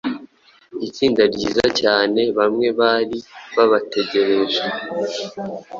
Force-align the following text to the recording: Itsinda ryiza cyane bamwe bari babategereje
Itsinda 0.87 1.23
ryiza 1.33 1.65
cyane 1.81 2.21
bamwe 2.37 2.67
bari 2.79 3.17
babategereje 3.55 4.63